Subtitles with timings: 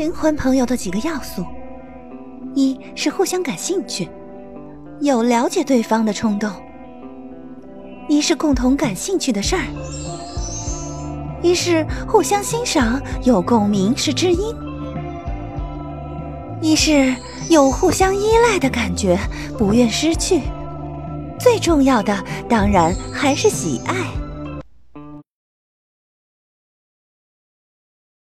[0.00, 1.44] 灵魂朋友的几个要素。
[2.54, 4.08] 一是互相感兴趣
[5.00, 6.50] 有了解对方的冲动。
[8.08, 9.62] 一是共同感兴趣的事儿。
[11.42, 14.54] 一是互相欣赏有共鸣是知音。
[16.62, 17.14] 一是
[17.50, 19.18] 有互相依赖的感觉
[19.58, 20.40] 不愿失去。
[21.38, 23.94] 最重要的当然还是喜爱。